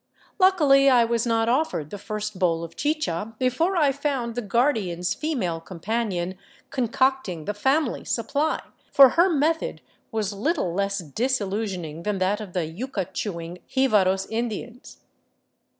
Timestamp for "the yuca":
12.53-13.13